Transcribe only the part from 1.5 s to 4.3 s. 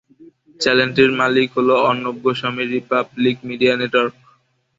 হল অর্ণব গোস্বামীর Republic Media network.